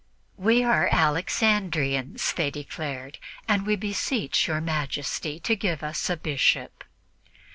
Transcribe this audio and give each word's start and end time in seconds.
"We 0.39 0.63
are 0.63 0.89
Alexandrians," 0.91 2.33
they 2.33 2.49
declared, 2.49 3.19
"and 3.47 3.67
we 3.67 3.75
beseech 3.75 4.47
your 4.47 4.59
Majesty 4.59 5.39
to 5.41 5.55
give 5.55 5.83
us 5.83 6.09
a 6.09 6.17
Bishop." 6.17 6.83